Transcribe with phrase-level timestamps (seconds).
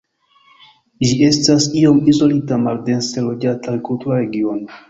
[1.07, 4.77] Ĝi estas iom izolita, maldense loĝata agrikultura regiono.